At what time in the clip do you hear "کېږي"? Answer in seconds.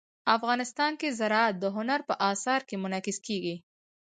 3.27-3.55